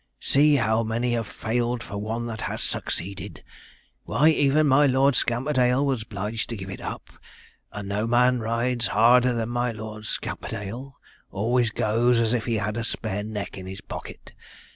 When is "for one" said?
1.83-2.25